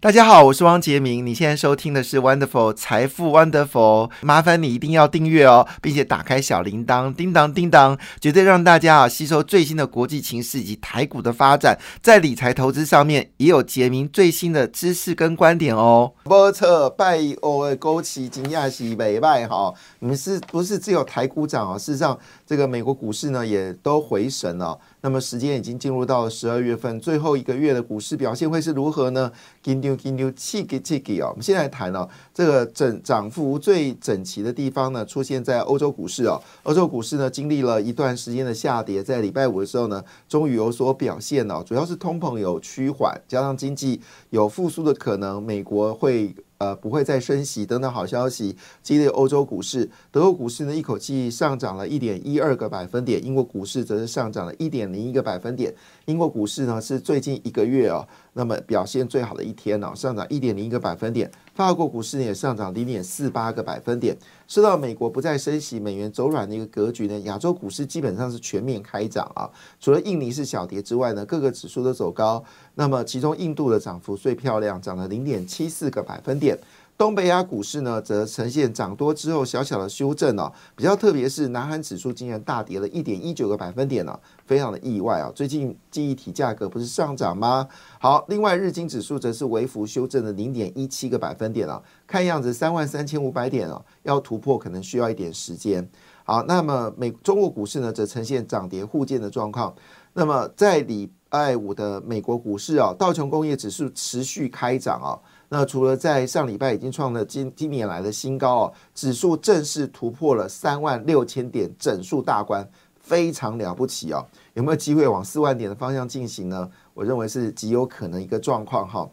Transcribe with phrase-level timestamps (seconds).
[0.00, 1.26] 大家好，我是汪杰明。
[1.26, 16.12] 你现在收听的是 Wonderful 财富 Wonderful，麻烦你一定要订阅哦，并且打开小铃铛，叮当叮当，绝对让大家啊吸收最新的国际情势以及台股的发展，在理财投资上面也有杰明最新的知识跟观点哦。
[16.22, 21.76] 不测拜偶尔勾起惊讶喜美拜哈，你们是不是只有台股涨啊？
[21.76, 24.78] 事实上，这个美国股市呢也都回神了。
[25.00, 29.30] 那么时间已经进入到了十二月份最后一个月的股市表现会是如何呢？
[29.62, 36.40] 金牛金牛气给气给哦，我们现在谈哦，这个整涨幅最整齐的地方呢，出现在欧洲股市哦。
[36.64, 41.62] 欧洲股市呢，经历了一段时间的下跌，在礼拜五的时候呢，终于有所表现哦。
[41.64, 46.34] 主要是通膨有趋缓，加上经济有复苏的可能，美国会。
[46.58, 49.88] 呃，不会再升息等等好消息，激励欧洲股市。
[50.10, 55.72] 德国股市呢，一口气上涨了一点一二个百分点，英国股市则是上涨了一点零一个百分点。
[56.06, 58.06] 英国股市呢，是最近一个月啊。
[58.38, 61.28] 那么表现最好的一天呢，上涨一点零一个百分点。
[61.56, 64.16] 法国股市也上涨零点四八个百分点。
[64.46, 69.50] 受到美国不再升息、美元走软的一个格局呢，亚洲股市基本上是全面开涨啊。
[69.80, 72.44] 除了印尼是小跌之外呢，各个指数都走高。
[72.76, 76.56] 那么其中印度的涨幅最漂亮，涨了零点七四个百分点。
[76.98, 80.52] 东北亚股市呢，则呈现涨多之后小小的修正哦。
[80.74, 85.30] 比较特别是，南韩指数竟然大跌了一点一九个百分点呢，非常的意外啊。
[85.32, 87.68] 最近记忆体价格不是上涨吗？
[88.00, 91.80] 好，另外日经指数则是微幅修正了零点一七个百分点啊。
[92.04, 95.88] 看样子三万三千五百点哦，要突破可能需要一点时间。
[96.24, 99.72] 好，那么美中国股市呢，则呈现涨跌互见的状况。
[100.14, 105.14] 那么在礼拜五的美国股市啊，道琼工业指数持续开涨啊。
[105.50, 112.68] 那除了在上礼拜已经创了今今年来的新高哦，指数正式突破了三万六千点整数大关，
[113.00, 114.26] 非常了不起哦。
[114.52, 116.70] 有没有机会往四万点的方向进行呢？
[116.92, 119.08] 我认为是极有可能一个状况哈。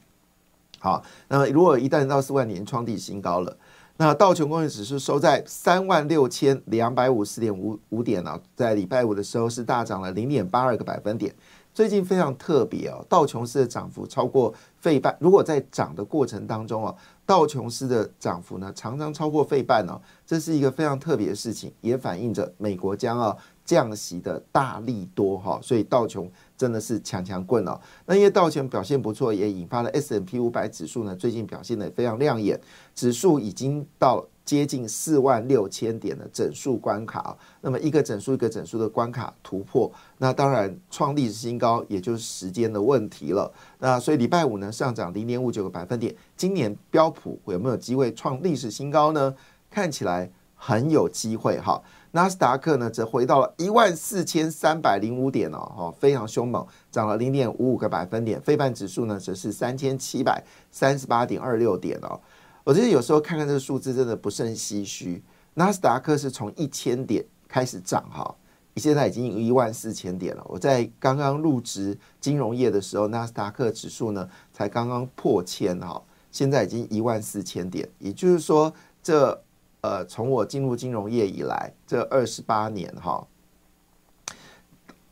[0.79, 3.57] 好，那么如果一旦到四万点创地新高了，
[3.97, 11.33] 那道琼工业指数收在三万六千两百五十点五五点呢，在礼拜五的时候是大涨了零点八二个百分点。
[11.75, 15.13] 最近非常特别哦，道琼斯的涨幅超过费半。
[15.19, 25.59] 如果在涨的过程当中哦，道琼斯的涨幅呢常常超过费半哦，这是一个非常特别的事情，也反映着美国将要降息的大力多哈。
[25.61, 27.77] 所以道琼真的是强强棍哦。
[28.05, 32.57] 那因为道琼表现不错，也引发了 S M P 五百指数呢最近表现的非常亮眼，
[32.95, 34.25] 指数已经到。
[34.45, 43.51] 接近四万六千点的整数关卡那么一个整数一个整数的关卡突破，那当然创历史新高，也就是时间的问题了。
[43.79, 49.35] 那所以礼拜五呢上涨零点五九个百分点，今年标普有没有机会创历史新高呢？
[49.71, 51.81] 看起来很有机会哈。
[52.11, 58.39] 纳斯达克呢则回到了一万四千三百零五点哦，哈，非常凶猛，涨了零点五五个百分点。
[58.39, 60.41] 非半指数呢则是三千七百
[60.71, 62.17] 三十八点二六点哦。
[62.65, 65.23] 我觉得有时候看看这个数字真的不甚唏嘘。
[65.53, 68.35] 纳斯达克是从一千点开始涨哈，
[68.75, 70.43] 现在已经有一万四千点了。
[70.49, 77.87] 我在刚刚入职金融业的时候，纳斯达克指数呢才刚刚破千哈，现在已经一万四千点。
[77.99, 78.73] 也就是说，
[79.03, 79.39] 这
[79.81, 83.27] 呃从我进入金融业以来这二十八年哈，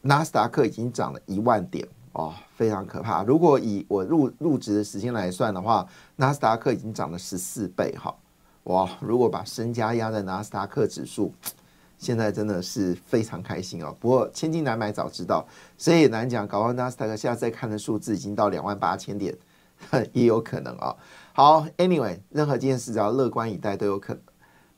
[0.02, 1.88] 纳斯达克已经涨了一万点。
[2.14, 3.24] 哦，非常可怕。
[3.24, 8.16] 如果以我入入职的时间来算的话，纳斯达克已经涨了十四倍哈。
[8.66, 11.34] 哇，如果把身家压在纳斯达克指数，
[11.98, 13.96] 现在真的是非常开心哦。
[14.00, 15.46] 不过千金难买早知道，
[15.78, 16.48] 所以也难讲。
[16.48, 19.36] 搞完纳斯达克，现在再看的数字已经到两万八千点，
[20.14, 20.96] 也有可能啊。
[21.34, 24.22] 好，Anyway，任何一件事只要乐观以待都有可能。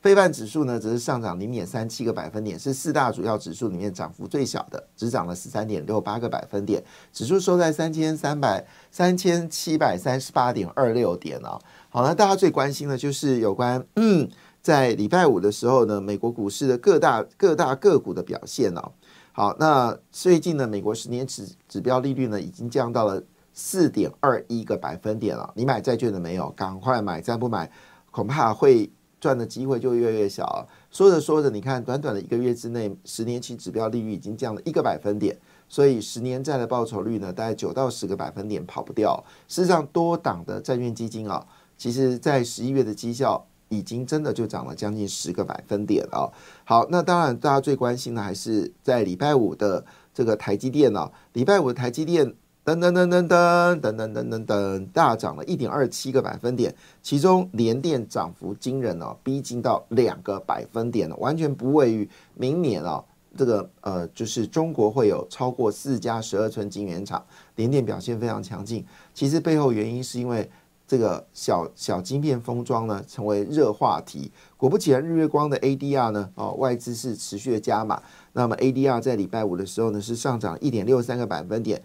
[0.06, 6.84] 非半指数呢，则是上涨零点三七个百分点，是四大主要指数里面涨幅最小的，只涨了十三点六八个百分点。
[7.12, 11.60] 指数收在三千三百三千七百三十八点二六点哦。
[11.90, 14.30] 好了，大家最关心的就是有关嗯，
[14.62, 18.92] 在礼拜五的时候呢，美国股市的各大各大个股的表现哦。
[19.32, 23.24] 好，那最近呢，美国十年指指标利率呢，已经降到了
[23.56, 25.52] 四点二一个百分点了。
[25.56, 26.52] 你买债券的没有？
[26.52, 27.72] 赶快买，再不买
[28.12, 28.88] 恐怕会。
[29.26, 30.68] 赚的机会就越来越小。
[30.92, 35.36] 说着说着，你看，短短的一个月之内，十年期指标利率已经降了一个百分点，
[35.68, 39.24] 所以十年债的报酬率呢，大概九到十个百分点跑不掉。
[39.48, 41.44] 事实上，多档的债券基金啊，
[41.76, 46.32] 其实在十一月的绩效已经真的就涨了将近十个百分点了。
[46.64, 49.84] 好，那当然，大家最关心的还是在礼拜五的
[50.14, 52.36] 这个台积电啊，礼拜五的台积电
[52.66, 56.74] 噔噔噔噔噔噔噔噔噔噔，大涨了一点二七个百分点，
[57.04, 63.06] 其中联电涨幅惊人哦，逼近到两个百分点了，完全不位于明年哦。
[63.38, 67.24] 这个呃，就是中国会有超过四家十二寸晶圆厂，
[67.56, 68.84] 联电表现非常强劲。
[69.14, 70.50] 其实背后原因是因为
[70.88, 74.32] 这个小小晶片封装呢成为热话题。
[74.58, 78.02] 果不其然，日月光的 ADR 呢，哦，外资是持续的加码。
[78.34, 81.84] 那么 ADR 在礼拜五的时候呢，是上涨一点六三个百分点。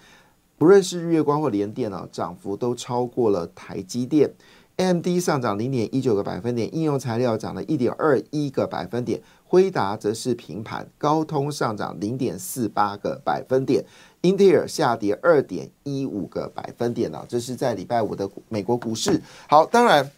[0.60, 4.30] 不论是日月光或联电啊，涨幅都超过了台积电。
[4.76, 13.82] AMD 上涨零点一九个百分点，应用材料涨了一点二一个百分点，辉达则是平盘，高通上涨零点四八个百分点，
[14.20, 19.18] 英特尔下跌二点一五个百分点啊，这是在礼拜五的美国股市。
[19.48, 20.10] 好，当然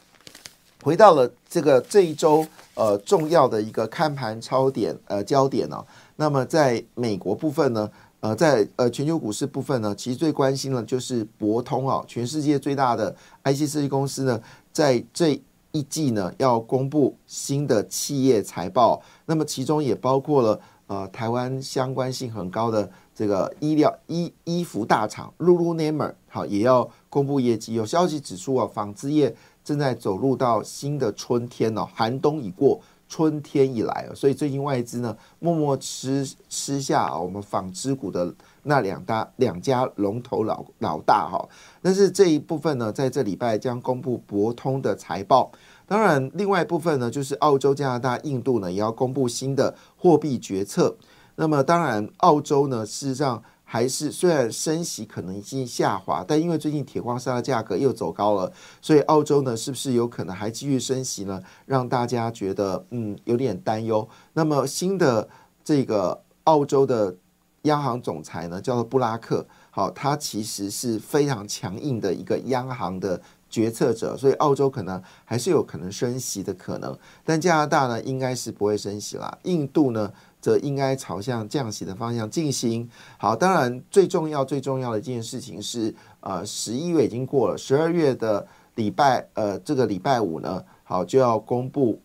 [0.83, 2.45] 回到了这个这一周
[2.75, 5.85] 呃重要的一个看盘超点呃焦点呢，
[6.17, 7.89] 那么在美国部分呢？
[8.23, 14.41] 呃，在呃全球股市部分呢，其实最关心的就是博通啊，全世界最大的 IC 设计公司呢，
[14.73, 15.43] 在这
[15.73, 29.35] 一季呢要公布新的企业财报，那么其中也包括了呃台湾相关性很高的这个医疗衣衣服大厂 Lululemon 好也要公布业绩，有消息指出啊，纺织业
[29.65, 32.81] 正在走入到新的春天哦，寒冬已过。
[33.13, 41.47] 春天以来所以最近外资呢默默吃吃下啊我们纺织股的那两大两家龙头老老大哈，
[41.83, 45.53] 但是这一部分呢在这礼拜将公布博通的财报，
[45.87, 50.97] 当然另外一部分呢就是澳洲、加拿大、印度呢也要公布新的货币决策，
[51.37, 53.43] 那么当然澳洲呢事实上。
[53.73, 58.53] 还是虽然升息可能已经下滑，但因为最近铁矿砂的价格又走高了，
[58.83, 61.43] 所以澳洲呢是不是有可能还继续升息呢？
[61.65, 64.07] 让大家觉得嗯有点担忧。
[64.35, 65.27] 那么新的
[65.65, 67.17] 这个澳洲的
[67.63, 73.19] 央行总裁呢叫做布拉克，好，他其实是非常强硬的一个央行的
[73.53, 79.39] 决策者，所以澳洲可能还是有可能升息的可能，但加拿大呢应该是不会升息啦。
[79.45, 80.11] 印度呢？
[80.41, 82.91] 则应该朝向降息的方向进行。
[83.17, 88.45] 好，当然最重要、最重要的一件事情是，呃，十一月已经过了，十二月的
[88.75, 92.01] 礼拜，呃，这个礼拜五呢，好就要公布，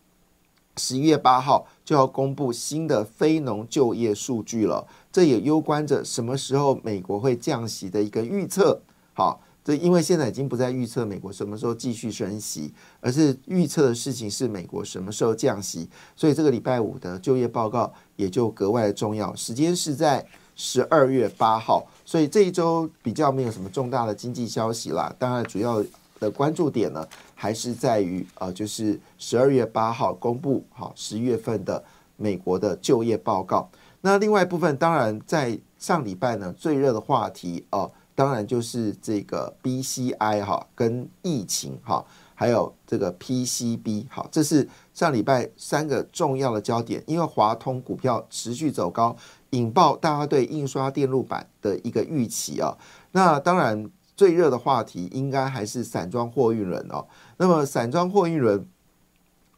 [0.75, 4.85] 十一月八号就要公布新的非农就业数据了。
[5.11, 8.79] 这也攸关着什么时候美国会降息的一个预测。
[9.15, 9.41] 好。
[9.67, 19.35] 这因为现在已经不再预测美国什么时候继续升息，而是预测的事情是美国什么时候降息，所以这个礼拜五的就业报告也就格外的重要。
[19.35, 20.25] 时间是在
[20.55, 25.13] 十二月八号，所以这一周比较没有什么重大的经济消息啦。
[25.19, 25.83] 当然，主要
[26.17, 27.05] 的关注点呢，
[27.35, 31.83] 还是在于呃，就是十二月八号公布好十一月份的
[32.15, 33.69] 美国的就业报告。
[33.99, 37.91] 那另外一部分，当然在上礼拜呢，最热的话题哦。
[38.17, 42.03] 当然就是这个 BCI 哈，跟疫情哈，
[42.33, 47.03] 还有这个 PCB 好，这是上礼拜三个重要的焦点。
[47.05, 49.15] 因为华通股票持续走高，
[49.51, 52.75] 引爆大家对印刷电路板的一个预期啊。
[53.11, 57.05] 那当然最热的话题应该还是散装货运轮哦。
[57.37, 58.67] 那么散装货运轮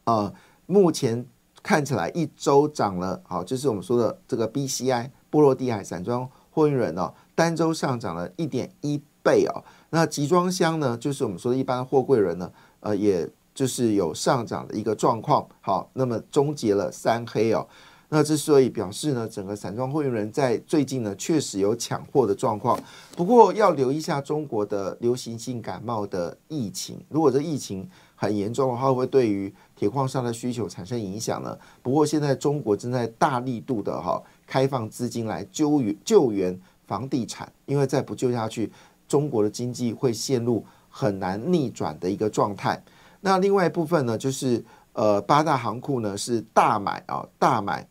[0.04, 0.34] 啊，
[0.66, 1.24] 目前
[1.62, 7.12] 看起来一周涨了好，就是我们说的这个 BCI 波罗的海散装货运人哦。
[7.34, 15.46] 单周上涨了一点一倍哦，那集装箱呢，就是我们说的一般货柜人呢，呃，也就是有上涨的一个状况。
[15.62, 17.66] 好，那么终结了三黑哦，
[18.10, 22.78] 那之所以表示呢，整个散装货运人在最近呢确实有抢货的状况。
[23.16, 31.56] 不过要留意一下中国的流行性感冒的疫情，如果这疫情很严重的话，会会对于铁矿砂的需求产生影响呢？
[31.82, 36.60] 不过现在中国正在大力度的哈开放资金来救援救援。
[36.90, 38.68] 房地产，因为再不救下去，
[39.06, 42.82] 中国的经济会陷入很难逆转的一个状态。
[43.20, 47.86] 那另外一部分呢，就是呃八大行库呢是大买啊，大买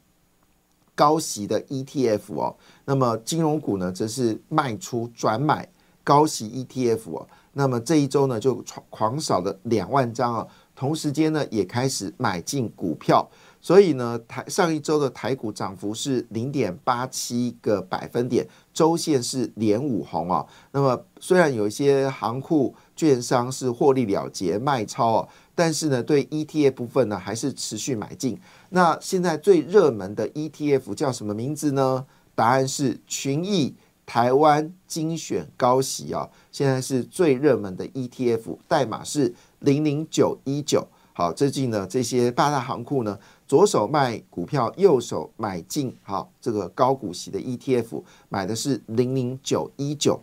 [0.96, 2.54] 高息的 ETF 哦。
[2.84, 5.66] 那么金融股呢，则是卖出转买
[6.04, 7.26] 高息 ETF 哦。
[7.54, 13.26] 那么这一周呢，就狂狂扫了两万张啊，同时间呢，也开始买进股票。
[13.62, 20.46] 所以呢，台上一周的台股涨幅是零点八七个百分点，周线是连五红啊。
[20.72, 28.40] 那么虽然有一些行库券商是获利了结卖超啊，但是呢，对 ETF 部分呢还是持续买进。
[28.70, 32.06] 那现在最热门的 ETF 叫什么名字呢？
[32.36, 33.76] 答案是群益
[34.06, 40.88] 台湾精选高息啊，现在是最热门的 ETF，代码是零零九一九。
[41.12, 43.20] 好，最近呢，这些八大行库呢。
[43.50, 50.22] 左手卖股票，右手买进，好，这个高股息的 ETF 买的是零零九一九。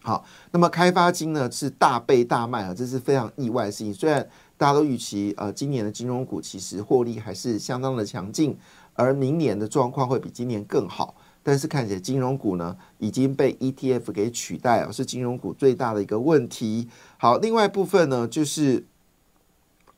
[0.00, 3.92] 好，那么开发金呢是大倍大卖啊，这是非常意外的事情。
[3.92, 8.56] 虽然大家都预期，呃，今年的金融股其实获利还是相当的强劲，
[8.94, 11.14] 而明年的状况会比今年更好。
[11.42, 16.88] 但是看起来金融股呢已经被 ETF 给取代了，是金融股最大的一个问题。
[17.18, 18.86] 好，另外部分呢就是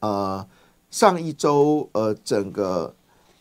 [0.01, 0.45] 呃
[0.93, 2.95] 上一周呃整个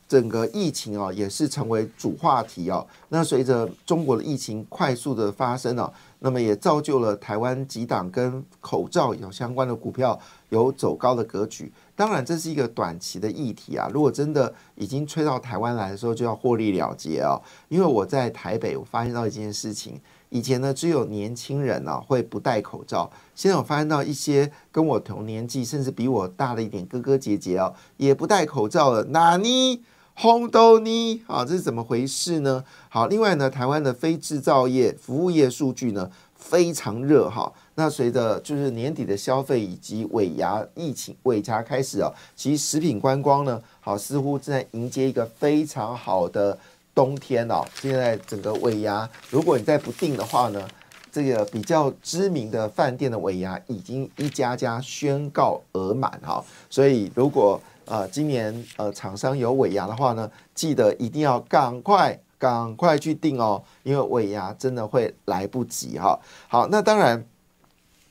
[0.07, 2.83] 整个疫情啊也是成为主话题啊。
[3.09, 11.71] 那随着中国的疫情快速的发生哦，那么也造就了台湾几档跟口罩有相关的股票有走高的格局。
[11.95, 13.87] 当然，这是一个短期的议题啊。
[13.93, 17.39] 如果真的已经吹到台湾来的时候，就要获利了结哦。
[17.69, 19.99] 因为我在台北，我发现到一件事情：
[20.31, 23.11] 以前呢，只有年轻人呢会不戴口罩。
[23.35, 29.03] 现在我发现到一些跟我同年纪，甚至比我大了一点哥哥姐姐哦，也不戴口罩了。
[29.05, 29.81] 哪尼
[30.13, 32.63] 红豆尼啊，这是怎么回事呢？
[32.87, 37.51] 好，另外呢，台湾的非制造业、服务业数据呢非常热哈。
[37.75, 46.57] 那随着就是年底的消费以及尾牙疫情尾牙开始啊，其实食品观光呢，好似乎正在迎接一个非常好的
[46.93, 47.63] 冬天哦。
[47.75, 50.67] 现在整个尾牙，如果你再不定的话呢，
[51.11, 56.43] 这个比较知名的饭店的尾牙已经一家家宣告额满哈。
[56.69, 66.19] 所以如果呃今年呃厂商有尾牙的话呢，记得一定要赶快赶快去订哦，因为尾牙真的会来不及哈。
[66.47, 67.25] 好，那当然。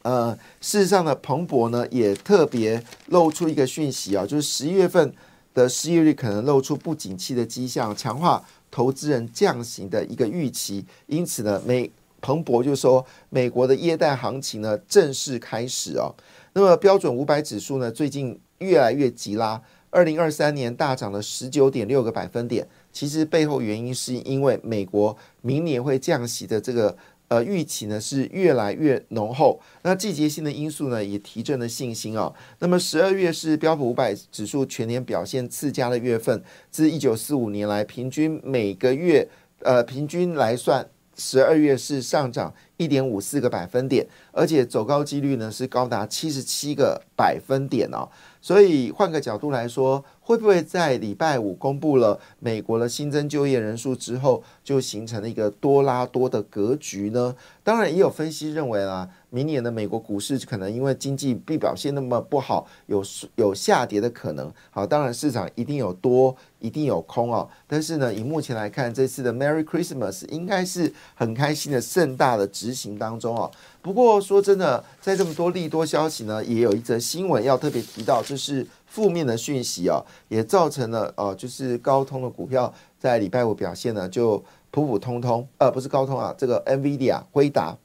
[0.03, 5.13] 呃，事实上呢，彭博呢也特别露出一个讯息啊，就是十一月份
[5.53, 10.85] 的失业率可能露出不景气的迹象，强化投资人降息的一个预期。
[11.07, 16.15] 因此呢，美彭博就说，美国的耶诞行情呢正式开始哦。
[16.53, 19.61] 那么标准五百指数呢最近越来越急拉，
[19.91, 22.67] 二零二三年大涨了十九点六个百分点。
[22.93, 26.97] 其实背后原因是因为美国明年会降息的这个。
[27.31, 32.33] 呃，预期呢是越来越浓厚，那季节性的因素呢也提振了信心啊。
[32.59, 39.29] 那么十二月是标普五百指数全年表现次佳的月份，自一九四五年来平均每个月，
[39.61, 40.85] 呃，平均来算，
[41.17, 48.09] 十二月是上涨一点五四个百分点，而且走高几率呢是高达七十七个百分点哦。
[48.41, 57.37] 所以换个角度来说，会不会在礼拜五公布了美国的新增就业人数之后，就形成了一个多拉多的格局呢？
[57.63, 59.11] 当然，也有分析认为啊。
[59.33, 63.01] 明年的美国股市可能因为经济必表现那么不好，有
[63.37, 64.53] 有下跌的可能。
[64.71, 67.49] 好，当然市场一定有多，一定有空哦。
[67.69, 73.51] 但是呢，以目前来看，这次的 Merry Christmas 应该是很开心的盛大的执行当中哦。
[73.83, 85.47] 不过说真的，在这么多利多消息呢，也有一则新闻要特别提到，就是负面的讯息哦，也造成了呃，就是高通的股票在礼拜五表现呢就普普通通。
[85.59, 87.77] 呃，不是高通啊，这个 NVIDIA 辉达。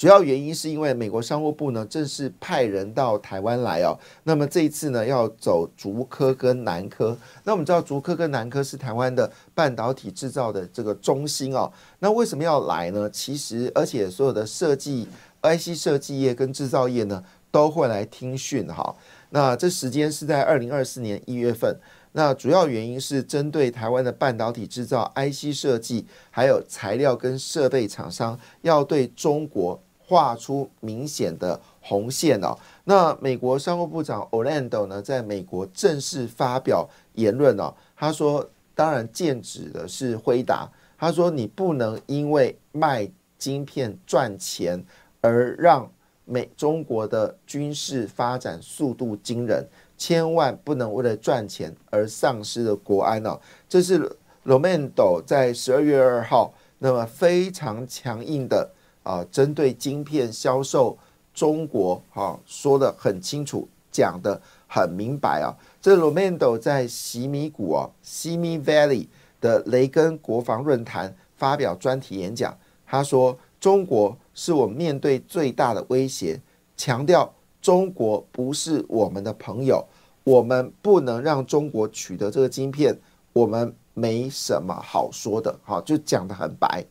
[0.00, 7.14] 主要原因是因为美国商务部呢正式派人到台湾来哦，那么这一次呢要走竹科跟南科。
[7.44, 11.70] 那我们知道竹科跟南科是台湾的半导体制造的这个中心哦。
[11.98, 13.10] 那为什么要来呢？
[13.10, 15.06] 其实而且所有的设计
[15.42, 18.96] IC 设计业跟制造业呢都会来听训哈。
[19.28, 21.78] 那这时间是在二零二四年一月份。
[22.12, 29.78] 那主要原因是针对台湾的半导体制造 IC 设计还有材料跟设备厂商要对中国。
[30.10, 32.58] 画出明显的红线哦。
[32.82, 37.72] 那美国商务部长 Orlando 呢，在美国正式发表言论哦。
[37.96, 40.68] 他说：“当然，剑指的是辉达。
[40.98, 44.84] 他说，你不能因为卖晶片赚钱
[45.20, 45.88] 而让
[46.24, 49.64] 美中国的军事发展速度惊人，
[49.96, 53.38] 千万不能为了赚钱而丧失了国安哦。”
[53.68, 54.10] 这是
[54.44, 58.72] Orlando 在十二月二号那么非常强硬的。
[59.02, 60.96] 啊，针对晶片销售，
[61.32, 65.56] 中国哈说的很清楚，讲的很明白啊。
[65.80, 69.06] 这 Romano 在西米谷啊西米 Valley
[69.40, 76.38] 的雷根国防论坛发表专题演讲，他说：“中国是我面对最大的威胁，
[76.76, 79.82] 强调中国不是我们的朋友，
[80.24, 82.94] 我们不能让中国取得这个晶片，
[83.32, 86.84] 我们没什么好说的。”哈，就讲的很白。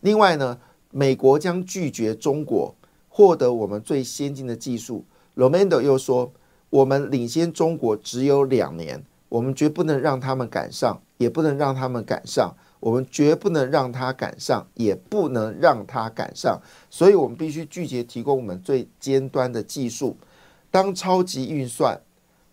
[0.00, 0.58] 另外呢？
[0.96, 2.72] 美国将拒绝中国
[3.08, 5.04] 获得我们最先进的技术。
[5.34, 6.32] Romando 又说
[6.70, 12.54] ：“我们领先中国只有两年，我们绝不能让他们赶上，也不能让他们赶上。
[12.78, 16.62] 我们绝不能让他赶上，也不能让他赶上。
[16.88, 20.16] 所以，我们必须拒绝提供我们最尖端的技术。
[20.70, 22.00] 当超级运算、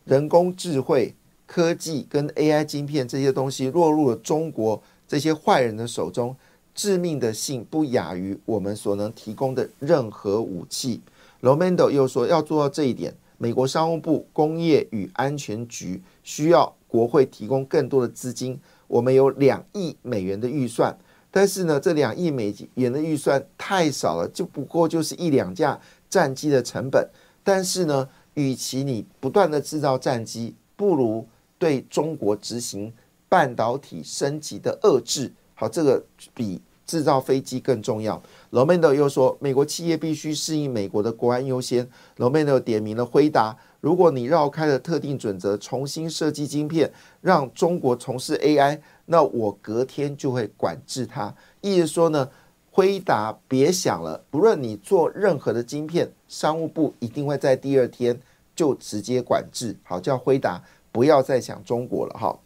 [0.05, 1.13] 人工智慧、
[1.45, 6.36] 科技跟 AI 晶片这些东西落入了中国这些坏人的手中。”
[6.73, 11.01] 致命的性不亚于我们所能提供的任何武器。
[11.41, 18.59] Romano 又说，要做到这一点，美国商务部工业与安全局需要国会提供更多的资金。
[18.87, 20.95] 我们有两亿美元的预算，
[21.31, 27.09] 但是呢，这两亿美元的预算太少了，就不过就是一两架战机的成本。
[27.43, 31.25] 但是呢，与其你不断的制造战机，不如
[31.57, 32.93] 对中国执行
[33.27, 35.31] 半导体升级的遏制。
[35.62, 36.03] 好，这个
[36.34, 36.60] 比。
[36.88, 38.22] 制造飞机更重要。
[38.50, 41.88] 罗曼德又说，美国企业必须适应美国的国安优先。
[42.18, 46.91] 罗曼德点名了辉达，如果你绕开了特定准则，重新设计晶片，
[47.22, 51.34] 让中国从事 AI，那我隔天就会管制它。
[51.62, 52.27] 意思说呢，
[52.72, 58.20] 辉达别想了，不论你做任何的晶片，商务部一定会在第二天
[58.53, 59.74] 就直接管制。
[59.84, 62.38] 好，叫辉达不要再想中国了哈。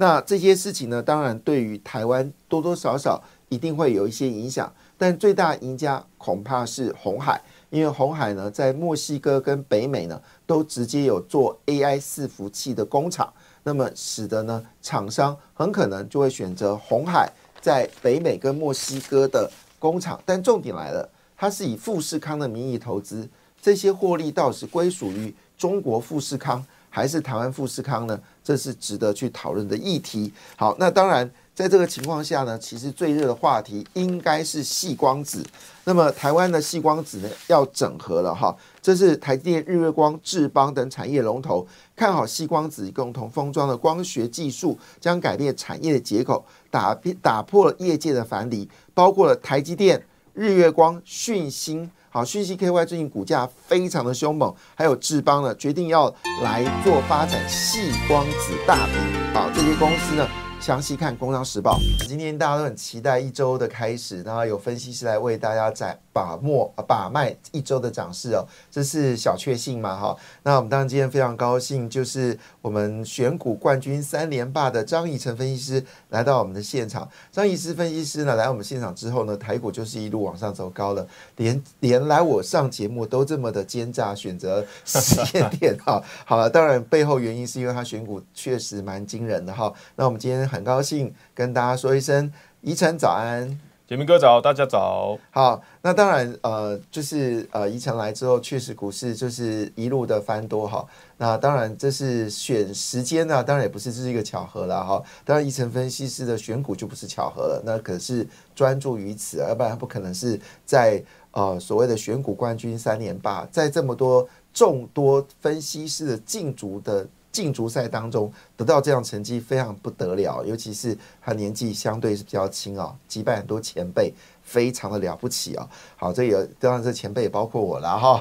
[0.00, 7.38] 那这些事情呢，当然对于台湾多多少少一定会有一些影响，但最大赢家恐怕是红海，
[7.68, 13.30] 因为红海呢在墨西哥跟北美呢都直接有做 AI 伺服器的工厂，
[13.62, 17.30] 那么使得呢厂商很可能就会选择红海
[17.60, 23.28] 在北美跟墨西哥的工厂，但重点来了，它是以富士康的名义投资，
[23.60, 26.64] 这些获利倒是归属于中国富士康。
[26.90, 28.20] 还是台湾富士康呢？
[28.42, 30.32] 这是值得去讨论的议题。
[30.56, 35.46] 好，那当然，在这个情况下呢，其实最热的话题应该是细光子。
[35.84, 38.54] 那么，台湾的细光子呢，要整合了哈。
[38.82, 46.92] 这是台积电、日月光、智邦等产业龙头看好细光子共同封装的光学技术，将改变产业的结构，打
[47.22, 50.04] 打破了业界的樊篱，包括了台积电、
[50.34, 51.88] 日月光、讯芯。
[52.12, 56.12] 好，讯息 KY 最近股价非常的凶猛，还有智邦呢，决定要
[56.42, 58.94] 来做发展细光子大屏。
[59.32, 60.26] 好，这些公司呢。
[60.60, 61.78] 详细看《工商时报》。
[62.06, 69.96] 今天大家都很期待一周的开始，然后有分析师来为大家在把握、把脉一周的涨势哦，这是小确幸嘛？
[69.96, 77.08] 哈，那我们当然今天非常高兴，就是我们选股冠军三连霸的张以成分析师来到我们的现场。
[77.32, 86.02] 张以成分析师呢，来我们现场之后呢，台股就是一路往上走高了，连连来我上节目都这么的奸诈，选择时间点哈。
[86.26, 89.72] 好了，当然背后原因是因为他选股确实蛮惊人的哈。
[89.96, 90.40] 那我们今天。
[90.50, 95.18] 很高兴跟大家说一声，宜晨早安，杰明哥早，大家早。
[95.32, 100.86] 好，那当然，呃，就是呃，宜晨来之后，确实股市就是一路的翻多哈。
[101.16, 105.02] 那当然，这是选时间呢，当然也不是这是一个巧合了哈。
[105.24, 108.24] 当然，宜晨分析师的选股就不是巧合了，那可是
[108.54, 117.08] 专注于此，要不然不可能是在呃所谓的选股冠军三连霸，在这么多众多分析师的竞逐的。
[117.32, 124.12] 竞逐赛当中得到这样成绩非常不得了，尤其是他年纪相对是比较轻啊，击败很多前辈，
[124.42, 125.68] 非常的了不起啊。
[125.96, 128.20] 好，这也当然这前辈也包括我了哈。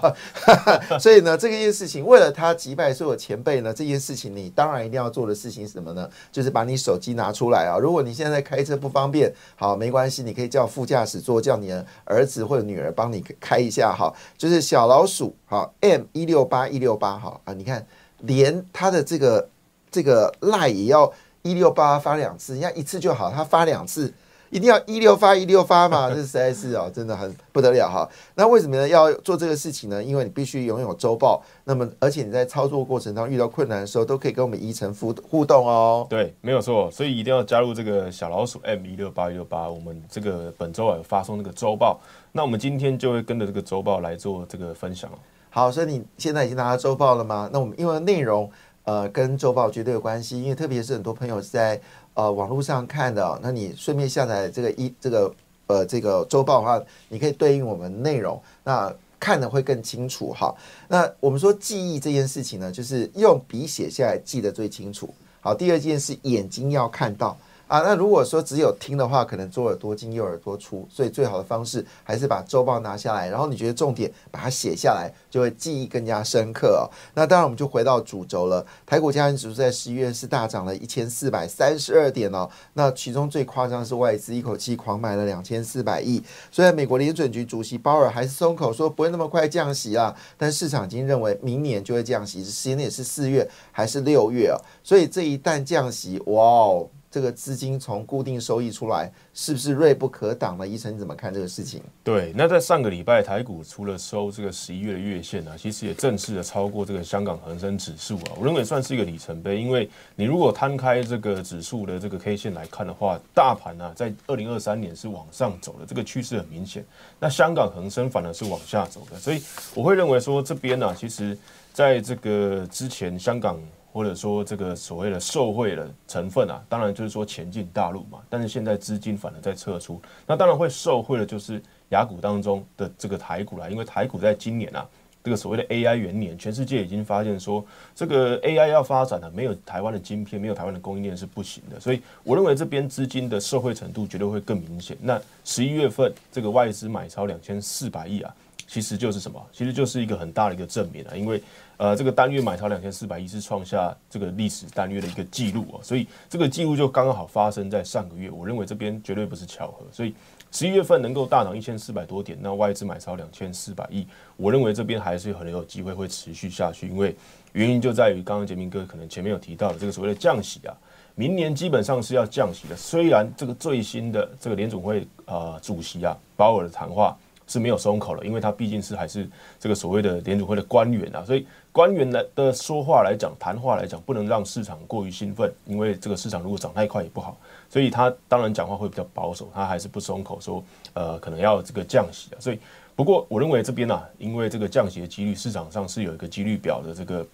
[0.99, 6.07] 所以呢，这件事情为了他击败所有前辈呢，这件事情你当然一定要做的事情是什么呢？
[6.31, 7.79] 就是把你手机拿出来啊。
[7.79, 14.13] 如果你现在开车不方便，好，没关系，你可以叫副驾驶座，叫你的儿子或者女儿帮你开一下哈。
[14.37, 17.87] 就是小老鼠好 M 一六八一六八好啊，你看。
[18.21, 19.49] 连他的这个
[19.91, 24.13] 这个赖也要一六八发两次，人家一次就好，他发两次，
[24.49, 28.07] 一定要一六发一六发嘛， 这实在是哦，真的很不得了哈。
[28.35, 28.87] 那为什么呢？
[28.87, 30.03] 要做这个事情呢？
[30.03, 36.05] 因为你必须拥有周报，那么而且你在操作过程当中遇到困难的时候，都可以跟我们宜城互互动哦。
[36.09, 41.99] 对，没有错，所以一定要加入这个小老鼠 M 一六八一六八，我们这个本周啊发送那个周报，
[42.33, 45.09] 那我们今天就会跟着这个周报来做这个分享
[45.51, 47.49] 好，所以你现在已经拿到周报了吗？
[47.51, 48.49] 那我们因为内容
[48.83, 51.79] 呃跟周报绝对有关系，因为特别是很多朋友是在
[52.13, 55.33] 呃网络上看的，那你顺便下载这个一这个
[55.67, 60.53] 呃这个周报的话，你可以对应我们内容，那看的会更清楚哈。
[60.87, 65.13] 那我们说记忆这件事情呢，就是用笔写下来记得最清楚。
[65.41, 67.35] 好，第二件事眼睛要看到。
[67.69, 76.89] 啊，那如果说只有听的话，可能左耳朵进右耳朵出，所以最好的方式还是把周报拿下来，然后你觉得重点把它写下来，就会记忆更加深刻哦。
[77.13, 78.65] 那当然，我们就回到主轴了。
[78.87, 82.49] 台股加权指数在十一月是大涨了一千四百三十二点哦。
[82.73, 86.23] 那其中最夸张是外资一口气狂买了两千四百亿。
[86.51, 94.57] 虽然美国联准局主席鲍尔还是松口说不会那么快降息啊，但市场已经认为明年就会降息，时间也是四月还是六月啊？
[94.83, 96.89] 所以这一旦降息，哇哦！
[97.11, 100.67] 这个资金从固定收益出来，是不是锐不可挡呢？
[100.67, 101.81] 医生你怎么看这个事情？
[102.03, 109.59] 对，那在上个礼拜台股除了收这个十一月的月线啊，其实也正式的超过这个香港恒生指数啊，我认为算是一个里程碑。
[109.59, 116.85] 因为你如果摊开这个指数的这个 K 线来看的话，大盘呢在二零二三年是往上走的，这个趋势很明显。
[117.19, 119.41] 那香港恒生反而是往下走的，所以
[119.73, 121.35] 我会认为说这边呢，其实
[121.73, 123.59] 在这个之前香港。
[123.91, 134.87] 或者说这个所谓的受贿的成分啊，当然就是说前进大陆嘛，但是现在资金反而在撤出，那当然会受贿的就是雅股当中的这个台股啦，因为台股在今年啊，
[135.23, 144.95] 这个所谓的 AI 元年，全世界已经发现说这个 AI 要发展了，没有台湾的晶片，没有台湾的供应链是不行的，所以我认为这边资金的受贿程度绝对会更明显。
[145.01, 148.33] 那十一月份这个外资买超两千四百亿啊。
[148.69, 149.43] 其实就是什么？
[149.51, 151.15] 其实就是一个很大的一个证明啊！
[151.15, 151.41] 因为
[151.77, 158.29] 呃，这个单月买超两千四百亿是创下这个历史单月的一个记录哦，所以这个记录就刚刚好发生在上个月。
[158.29, 160.13] 我认为这边绝对不是巧合，所以
[160.51, 164.05] 十一月份能够大涨一千四百多点，那外资买超两千四百亿，
[164.37, 166.87] 我认为这边还是很有机会会持续下去。
[166.87, 167.15] 因为
[167.53, 170.77] 原因就在于刚刚杰明哥可能前面有提到的这个所谓的降息啊，
[171.15, 172.75] 明年基本上是要降息的。
[172.75, 177.17] 虽然这个最新的这个联总会呃主席啊鲍尔的谈话。
[177.49, 179.27] 是没有松口了，因为他毕竟是还是
[179.59, 187.35] 这个所谓的联储会的官员啊，所以官员来的说话来讲，谈话来讲，不能让市场过于兴奋，因为这个市场如果涨太快也不好，
[187.67, 192.37] 所以他当然讲话会比较保守，他还是不松口说，呃，可能要这个降息啊。
[192.39, 192.59] 所以
[192.95, 197.25] 不过我认为这边呢，因为这个降息的几率市场上是有一个几率表的这个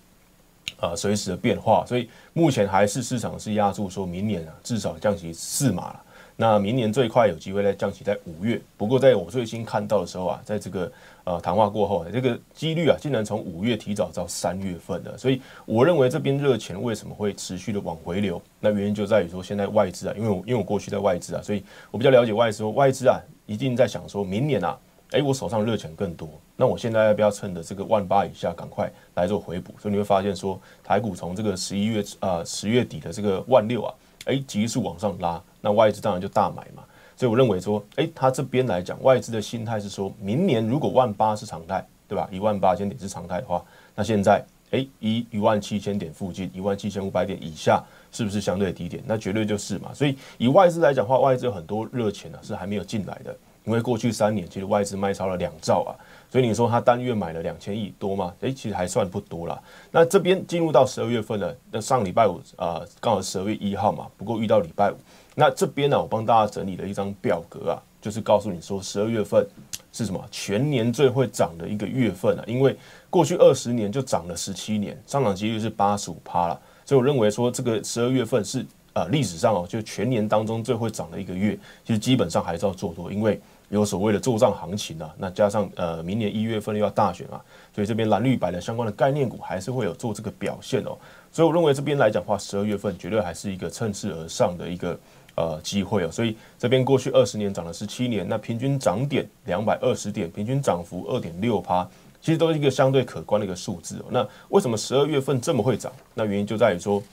[0.79, 6.01] 呃随时的变化，所以目前还是市场是压住说明年啊至少降息四码了。
[6.37, 10.91] 那明年最快有机会再降息在五月，不过在我最新看到的时候啊，在这个
[11.23, 18.41] 呃谈话过后，这个几率啊竟然从五月提早到三月份的，所以我认为这边热钱为什么会持续的往回流？
[18.59, 24.77] 那原因就在于说现在外资啊，因为我因为我过去在外资啊，所以我比较了解外资，外资啊一定在想说明年啊，
[25.11, 29.73] 诶，我手上热钱更多，那我现在要不要趁着这个万八以下赶快来做回补？
[29.81, 33.93] 所以你会发现说台股从这个十一月呃十月底的这个万六啊。
[34.25, 36.83] 哎，急速往上拉，那外资当然就大买嘛。
[37.15, 42.27] 所以我认为说，哎，他这边来讲，外资的心态是说，明年如果万八是常态，对吧？
[42.31, 43.63] 一万八千点是常态的话，
[43.95, 49.01] 那现在，哎，一一万七千点附近，一万七千五百点以下，是不是相对低点？
[49.05, 49.93] 那绝对就是嘛。
[49.93, 53.35] 所以以外资来讲话，外资有很多热钱呢，是还没有进来的。
[53.65, 55.91] 因为过去三年，其实外资卖超了两兆啊。
[56.29, 58.33] 所以你说他单月买了两千亿多吗？
[58.41, 59.61] 诶，其实还算不多啦。
[59.91, 64.95] 那这边进入到十二月份了，那上礼拜五啊，刚好十二月一号嘛，不过遇到礼拜五。
[65.33, 69.47] 那这边呢，我帮大家整理了一张表格啊，就是告诉你说十二月份
[69.93, 72.43] 是什么全年最会涨的一个月份啊。
[72.47, 72.75] 因为
[73.09, 76.59] 过去二十年就涨了十七年，上涨几率是八十五趴了。
[76.83, 81.57] 所以我认为说这个十二月份是呃历史上哦，就全年当中最会涨的一个月。
[81.85, 83.39] 其实基本上还是要做多，因为。
[83.75, 87.41] 有所谓的做账行情啊，那加上呃明年一月份又要大选啊，
[87.73, 90.97] 所以这边蓝绿白的相关的概念股还是会有做这个表现哦。
[91.31, 94.97] 所以我认为这边来讲话，十二月份绝对还是一个趁势而上的一个
[95.35, 96.09] 呃机会哦。
[96.09, 101.85] 所以这边过去二十年涨了十七年，那平均涨点两百二十点，平均涨幅二点六趴，
[102.21, 104.05] 其实都是一个相对可观的一个数字哦。
[104.09, 105.91] 那为什么十二月份这么会涨？
[106.13, 107.03] 那原因就在于说，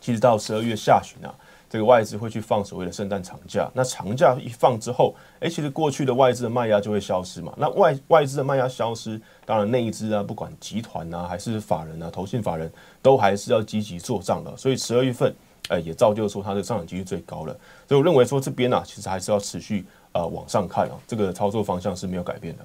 [0.00, 1.34] 其实到十二月下旬啊。
[1.70, 7.52] 这个外资会去放所谓的圣诞长假，那长假一放之后，诶，其实过去的外资的卖压就会消失嘛。
[7.56, 14.56] 那外外资的卖压消失，当然内资啊，不管集团啊还是法人啊，投信法人都还是要积极做账的。
[14.56, 15.34] 所以十二月份，
[15.68, 17.52] 诶，也造就说它的上涨几率最高了。
[17.86, 22.64] 所以我认为说这边呢，其实还是要持续呃往上看啊，这个操作方向是没有改变的。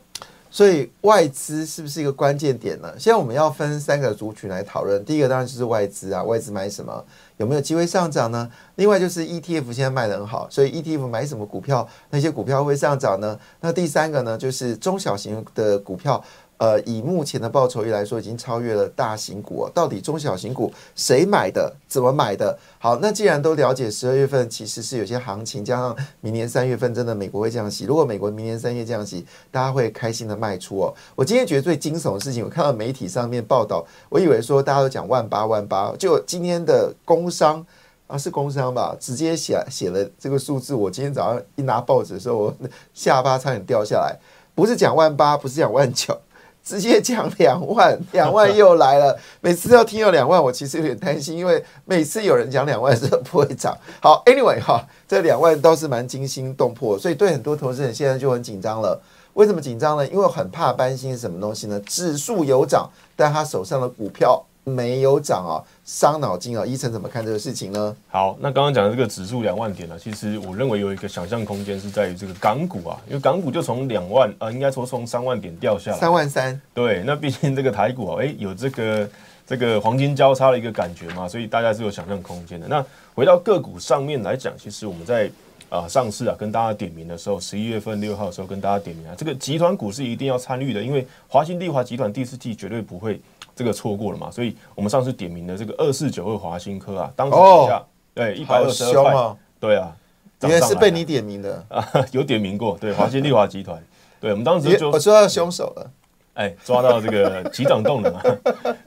[0.54, 2.94] 所以外资是不是一个关键点呢？
[3.00, 5.04] 现在我们要分三个族群来讨论。
[5.04, 7.04] 第一个当然就是外资啊，外资买什么，
[7.38, 8.48] 有没有机会上涨呢？
[8.76, 13.36] 另外就是 ETF 现在卖的很好，所以 ETF 买什么股票，那些股票会上涨呢？
[13.62, 16.24] 那第三个呢，就是中小型的股票。
[16.58, 19.70] 呃，以目前的报酬率来说，已经超越了大型股。
[19.74, 21.74] 到底中小型股谁买的？
[21.88, 22.58] 怎么买的？
[22.80, 27.84] 好，那既然都了解，十二月份其实是有些行情，加上明年三月份真的美国会降息。
[27.86, 30.94] 如果美国明年三月降息，大家会开心的卖出哦。
[31.16, 37.66] 我今天觉得最惊悚的事情，我看到媒体上面报道，我以为说大家都讲万八万八，就今天的工商
[38.08, 40.74] 啊，是工商吧，直接写写了这个数字。
[40.74, 42.56] 我今天早上一拿报纸的时候，我
[42.94, 44.18] 下巴差点掉下来。
[44.56, 46.16] 不是讲万八，不是讲万九。
[46.64, 49.18] 直接讲两万， 两万又来了。
[49.42, 53.78] 每次要听到两万，我其实有点担心，因为每次有人讲两万是不会涨。
[54.02, 59.02] 好，Anyway 哈，这两万倒是蛮惊心动魄，所以对很多投资人现在就很紧张了。
[59.34, 60.08] 为什么紧张呢？
[60.08, 61.80] 因为很怕担心什么东西呢？
[61.82, 66.66] 指数有涨，但他手上的股票没有涨啊，伤脑筋啊。
[66.66, 67.96] 医生怎么看这个事情呢？
[68.08, 76.60] 好，那刚刚讲的这个指数两万点呢，其实我认为有一个想象空间是在于这个港股啊，因为港股就从两万呃，应该说从三万点掉下来，三万三。
[76.74, 79.10] 对，那毕竟这个台股啊，哎，有这个
[79.46, 82.68] 这个黄金交叉的一个感觉嘛，所以大家是有想象空间的。
[82.68, 85.30] 那回到个股上面来讲，其实我们在
[85.70, 93.20] 啊上市啊跟大家点名的时候，十一月份六号的时候跟大家点名啊，这个集团股是一定要参与的，因为华兴利华集团第四季绝对不会。
[93.56, 94.32] 这个错过了嘛？
[94.32, 99.96] 所以我们上次点名的这个二四九二华新科啊，当时股价对一百二十二块，对啊，
[100.42, 101.66] 原来是被你点名的。
[101.70, 103.82] 啊， 有点名过，对华新丽华集团，
[104.20, 105.92] 对我们当时就我抓到凶手了，
[106.34, 108.24] 哎，抓到这个 急涨动能啊，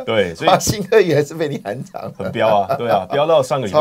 [0.04, 3.80] 对，所以华新科也是被你喊涨，很飙啊，对啊，飙到上个礼拜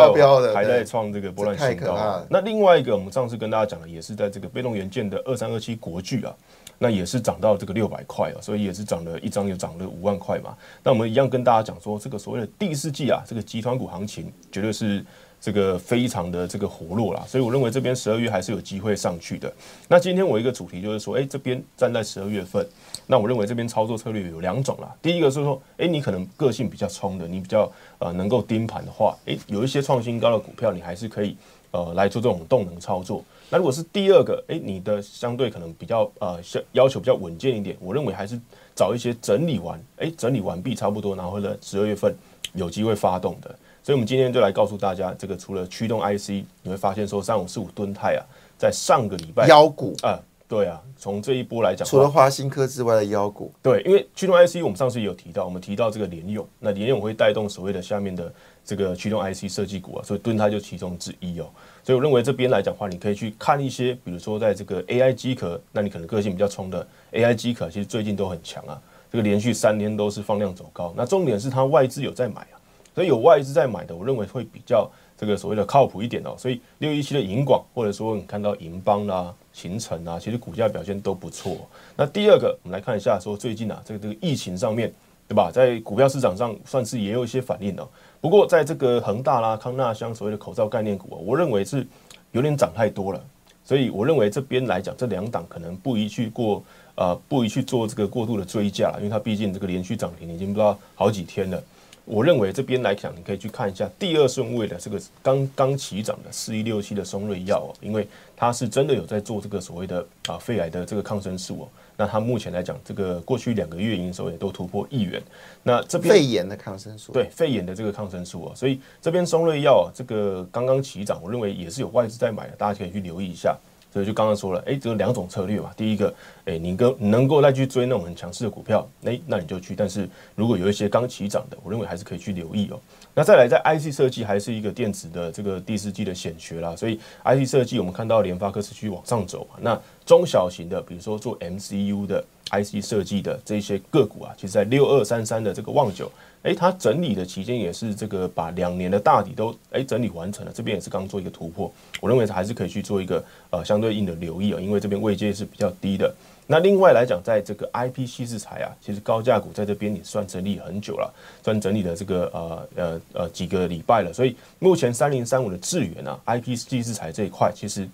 [0.53, 2.23] 还在创这个波段新高。
[2.29, 6.33] 那另外一个我们上次跟大家讲的也是在这个被动元件的二三二七国巨啊。
[6.77, 10.55] 那也是涨到这个六百块啊，所以也是涨了一张，又涨了五万块嘛。
[10.83, 15.03] 那我们一样跟大家讲说，这个所谓的第四季啊，这个集团股行情绝对是
[15.39, 17.23] 这个非常的这个活络啦。
[17.27, 19.51] 所以我认为这边十二月还是有机会上去的。
[19.87, 22.67] 那今天我一个主题就是说，哎，这边站在十二月份，
[23.07, 24.93] 那我认为这边操作策略有两种啦。
[25.01, 31.37] 第一个是说，哎，你可能个性比较冲的，你比较呃能够盯盘的话，哎，有一些创新高的股票，你还是可以
[31.71, 33.23] 呃来做这种动能操作。
[33.49, 36.39] 那如果是第二个，哎，你的相对可能比较呃，
[36.71, 38.39] 要求比较稳健一点，我认为还是
[38.75, 42.15] 找一些整理完，哎，整理完毕差不多，然后呢，十二月份
[42.53, 43.55] 有机会发动的。
[43.83, 46.29] 所以，我们今天就来告诉大家，这个除了驱动 IC，
[46.63, 48.25] 你会发现说三五四五吨泰啊，
[48.57, 58.33] 在上个礼拜妖股啊，对啊，从这一波来讲，除了华新科之外的妖股，对，因为驱动 IC 我们上次也有提到，我们提到这个联用，那联用会带动所谓的下面的
[58.65, 61.45] 这个驱动 IC 设计股啊，所以吨泰就其中之一哦。
[61.85, 68.81] 所以我认为这边来讲话，你可以去看一些，比如说在这个 AI 机壳，那你可能个性比较冲的 AI 机壳，其实最近都很强啊。
[69.11, 72.57] 这个连续三天都是放量走高，那重点是它外资有在买啊，
[72.95, 76.33] 所以有外资在买的，我认为会比较这个所谓的靠谱一点哦。
[76.39, 81.55] 所以六一七的银广，或者说你看到银邦啦、秦城啊，其实股价表现都不错。
[81.95, 84.91] 那第二个，我们来看一下说最近啊，这个这个疫情上面
[85.27, 87.87] 对吧，在股票市场上算是也有一些反应哦。
[88.25, 91.85] 不过，在这个恒大啦、康纳香所谓的口罩概念股啊，我认为是
[92.31, 93.21] 有点涨太多了，
[93.63, 96.63] 所以我认为这边来讲，这两档可能不宜去过
[96.95, 101.63] 呃，不宜去做这个过度的追加，因为它毕竟这个连续涨停已经不知道好几天了。
[102.05, 111.67] 我认为这边来讲，你可以去看一下第二顺位的这个刚刚起涨的四一六七的松瑞药哦，因为它是真的有在做这个所谓的啊肺癌的这个抗生素哦。
[111.97, 115.21] 那它目前来讲，这个过去两个月营收也都突破亿元。
[115.63, 123.57] 那这边肺炎的抗生素，对肺炎的这个抗生素啊，所以这边松瑞药啊，这个刚刚起涨，我认为也是有外资在买的，大家可以去留意一下。
[123.95, 125.71] 所以就刚刚说了，哎，这两种策略嘛。
[125.77, 129.73] 第一个，哎，你跟能够再去追那种很强势的股票，哎，那你就去。
[129.73, 130.05] 但是
[130.35, 132.77] 如果有一些刚起涨的，我认为还是可以去留意哦。
[133.13, 139.57] 那再来，在 IC 设计还是一个电子的这个第四季的显学啦，所以 IC 设计我们看到联发科持续往上走嘛。
[139.61, 146.11] 那中小型的，比如说做 MCU 的 IC 设计的这些个股啊，其实在六二三三的这个旺九。
[146.45, 156.13] 哎，它整理的期间也是这个把两年的大底都哎整理完成了，这边也是刚做一个突破，我认为还是可以去做一个呃相对应的留意啊，因为这边位阶是比较低的。
[156.45, 161.11] 那另外来讲，在这个 IP 稀释材啊，其实高价股在这边也算整理很久了，
[161.43, 167.89] 算整理的这个呃呃呃几个礼拜了，所以目前三零三五的智源啊，IP 稀释材这一块，其实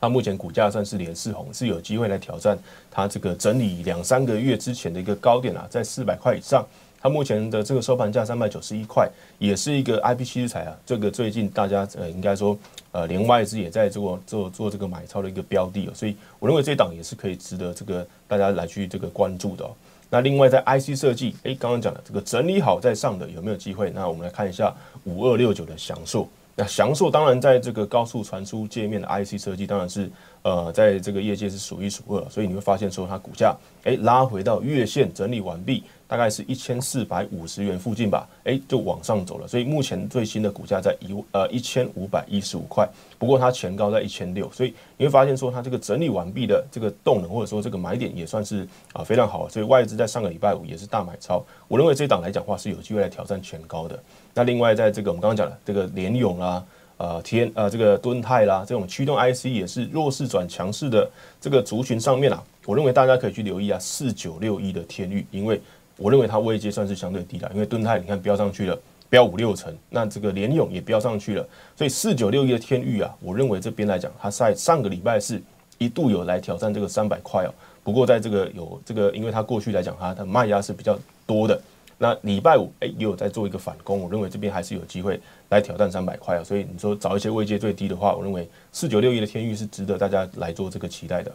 [0.00, 2.58] 它目前股价算是连四红，是有机会来挑战
[2.90, 6.66] 它这个整理两三个月之前的一个高点啊，在四百块以上。
[7.06, 10.76] 它目前的这个收盘价三百九十一块，也是一个 I P 七材啊。
[10.84, 12.58] 这个最近大家呃应该说
[12.90, 19.70] 呃连外资也在做做做这个买超的一个标的哦，所以我认为这档也是可以值得这个大家来去这个关注的哦。
[20.10, 23.92] 那另外在 I C 设计，诶，刚刚讲的这个整理好再上的有没有机会？
[23.94, 26.28] 那我们来看一下五二六九的享受。
[26.56, 30.10] 那翔硕当然在这个高速传输界面的 I C 设计，当然是
[30.42, 35.84] 呃在这个业界是数一数二，所以你会发现说它股价诶拉回到月线整理完毕。
[36.08, 39.48] 大概是一千四百五十元附近吧，哎，就往上走了。
[39.48, 42.88] 所以目前最新的股价在一呃一千五百一十五块，
[43.18, 49.48] 不过它前高在一千六，所以你会发现说它这个整理完毕的这个动能或者说这个买点也算是啊非常好。
[49.48, 54.00] 所以外资在上个礼拜五也是大买超，我认为这档来讲话是有机会来挑战前高的。
[54.36, 56.64] 那另外在这个我们刚刚讲的这个联勇啦、
[56.98, 65.60] 呃天呃这个敦泰啦这种驱动 IC 也是弱势转强势的这个族群上面啊，我认为大家可以去留意啊四九六一的天域，因为。
[65.98, 75.42] 我认为它位阶算是相对低的，因为敦泰你看飙上去了，飙五六成，那这个联勇也飙上去了，所以四九六一的天域啊，我认为这边来讲，它在上个礼拜是
[75.78, 77.54] 一度有来挑战这个三百块哦。
[77.82, 81.58] 不过在这个有这个，因为它过去来讲它的卖压是比较多的，
[81.98, 86.44] 那礼拜五哎也有在做一个反攻，我认为这边还是有机会来挑战三百块啊。
[86.44, 91.32] 所以你说找一些位阶最低的话，我认为四九六一的天域是值得大家来做这个期待的。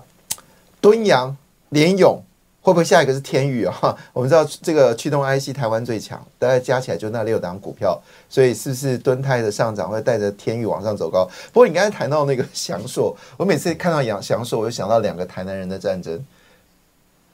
[0.80, 1.36] 敦阳、
[1.69, 2.21] 联勇
[2.62, 3.74] 会不会下一个是天宇啊？
[4.13, 11.26] 我们知道这个驱动 IC 台湾最强，大概加起来就那六档股票，所以是不是敦泰的上涨会带着天宇往上走高？
[11.52, 16.24] 不过你刚才谈到那个祥硕，我每次看到杨祥硕，我就想到两个台南人的战争。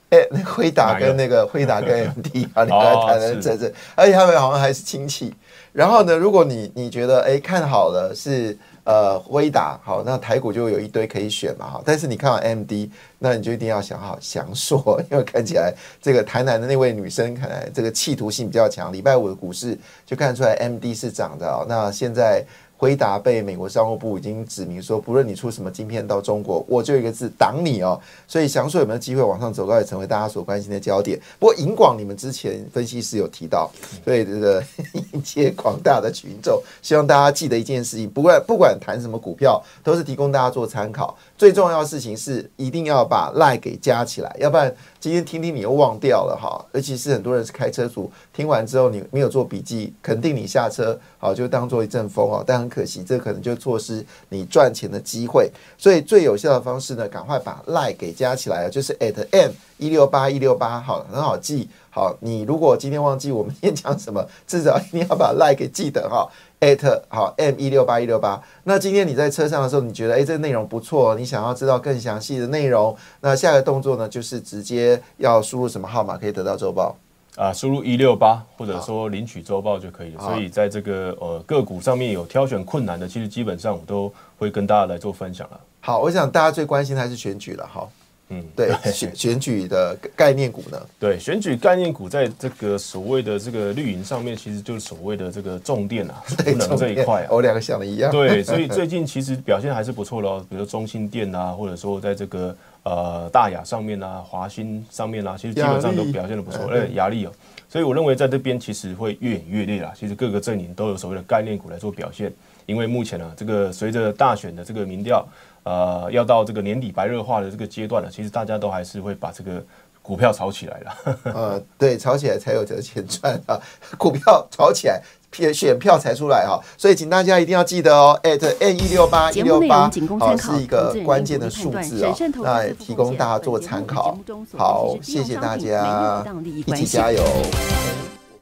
[0.10, 5.34] 哎，那辉达跟那个辉达跟 MD 啊，两个台南人战争，而且他们好像还是亲戚。
[5.74, 8.58] 然后呢，如果你你觉得哎看好了是。
[8.88, 11.82] 呃，辉达好，那台股就有一堆可以选嘛哈。
[11.86, 12.89] 但是你看到 M D，
[13.20, 14.80] 那你就一定要想好详说，
[15.12, 18.93] 因为看起来这个台南的那位女生，看来这个企图性比较强。
[18.93, 21.65] 礼拜五的股市就看得出来 M D 是涨的哦。
[21.67, 22.41] 那现在。
[22.77, 27.99] 回答被美国商务部已经指明说，不论你出什么晶片到中国，我就一个字挡你哦。
[28.27, 31.19] 所以翔硕有没有机会往上走高，也成为大家所关心的焦点。
[31.39, 33.69] 不过银广，你们之前分析师有提到，
[34.05, 34.63] 所以这个
[35.13, 41.17] 迎接广大的群众，希望大家记得一件事情：不管不管谈什么股票，都是提供大家做参考。
[41.37, 44.73] 最重要的事情是，一定要把赖给加起来，要不然。
[44.99, 55.51] 今天听听你又忘掉了哈，尤其是很多人是开车族，听完之后你没有做笔记，肯定你下车好就当做一阵风哦，但很可惜，这可能就错失你赚钱的机会。
[55.77, 61.69] 所以最有效的方式呢，赶快把 l i e 给加起来就是 at m 一六八一六八，好很好记。
[61.97, 66.29] 好，你如果今天忘记我们今天讲什么，至少一定要把 lie 给记得哈。
[66.62, 76.95] at 好 m 一六八一六八，那今天你在车上的时候，你觉得哎这个内容不错，你想要知道更详细的内容，那下个动作呢就是直接要输入什么号码可以得到周报
[77.36, 77.51] 啊？
[77.51, 80.23] 输入一六八或者说领取周报就可以了。
[80.23, 85.60] 所以在这个呃个股上面有挑选困难的，其实基本上我都会跟大家来做分享了。
[85.79, 87.88] 好，我想大家最关心的还是选举了哈。
[88.29, 90.77] 嗯，对选选举的概念股呢？
[90.99, 97.27] 对，选举概念股在这个所谓的这个绿营上面，其实就是所谓的这个重电啊， 储能这一块啊。
[97.31, 98.11] 我两个想的一样。
[98.11, 106.65] 对， 所以最近其实表现还是不错的哦，比如说中心电啊，或者说在这个呃大雅上面啊，华兴上面啊，其实基本上都表现的不错。
[106.65, 107.31] 哎，压力哦，
[107.69, 109.93] 所以我认为在这边其实会越演越烈啦。
[109.97, 112.33] 其实各个阵营都有所谓的概念股来做表现，
[112.65, 115.25] 因为目前呢，这个随着大选的这个民调。
[115.67, 119.62] 呃，要到这个年底白热化的这个阶段了，其实大家都还是会把这个
[120.01, 120.95] 股票炒起来了。
[121.36, 123.60] 呃，对，炒起来才有这钱赚啊！
[123.99, 125.01] 股票炒起来，
[125.34, 126.58] 选选票才出来哈。
[126.77, 134.17] 所以，请大家一定要记得哦，at n 一六八一六八，好，是一个关键的数字哦，那也提供大家做参考。
[134.58, 136.23] 好，谢谢大家，
[136.65, 137.21] 一起加油。